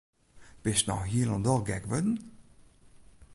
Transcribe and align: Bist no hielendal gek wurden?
Bist 0.63 0.87
no 0.87 0.95
hielendal 1.03 1.61
gek 1.69 1.85
wurden? 1.91 2.15